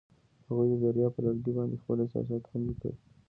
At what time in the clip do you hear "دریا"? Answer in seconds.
0.83-1.07